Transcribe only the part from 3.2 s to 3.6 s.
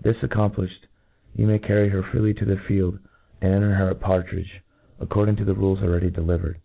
and